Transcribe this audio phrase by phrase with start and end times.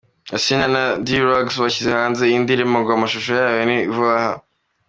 [0.35, 4.35] Asinah na Dee Rugs bashyize hanze iyi ndirimbo ngo amashusho yayo ni vuba aha.